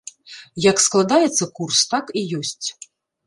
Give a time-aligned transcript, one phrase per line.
[0.69, 2.67] Як складаецца курс, так і ёсць.